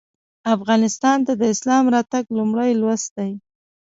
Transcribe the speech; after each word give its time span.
افغانستان 0.55 1.17
ته 1.27 1.33
د 1.41 1.43
اسلام 1.53 1.85
راتګ 1.95 2.23
لومړی 2.37 2.71
لوست 2.81 3.09
دی. 3.17 3.31